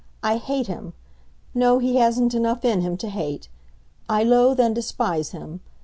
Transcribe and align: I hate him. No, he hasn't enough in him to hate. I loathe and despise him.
I 0.23 0.37
hate 0.37 0.65
him. 0.65 0.93
No, 1.53 1.77
he 1.77 1.97
hasn't 1.97 2.33
enough 2.33 2.65
in 2.65 2.81
him 2.81 2.97
to 2.97 3.07
hate. 3.07 3.49
I 4.09 4.23
loathe 4.23 4.59
and 4.59 4.73
despise 4.73 5.29
him. 5.29 5.59